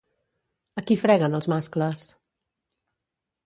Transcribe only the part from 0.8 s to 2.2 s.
A qui freguen els mascles?